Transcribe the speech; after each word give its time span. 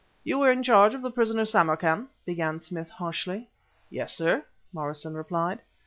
"You 0.23 0.39
were 0.39 0.49
in 0.49 0.63
charge 0.63 0.95
of 0.95 1.03
the 1.03 1.11
prisoner 1.11 1.45
Samarkan?" 1.45 2.07
began 2.25 2.59
Smith 2.59 2.89
harshly. 2.89 3.47
"Yes, 3.91 4.11
sir," 4.11 4.43
Morrison 4.73 5.13
replied. 5.13 5.61